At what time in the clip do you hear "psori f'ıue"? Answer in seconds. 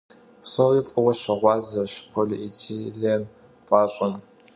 0.43-1.13